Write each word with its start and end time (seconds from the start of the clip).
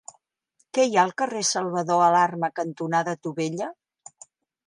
Què 0.77 0.85
hi 0.91 0.95
ha 0.97 1.01
al 1.07 1.11
carrer 1.21 1.43
Salvador 1.49 2.01
Alarma 2.05 2.51
cantonada 2.61 3.15
Tubella? 3.27 3.71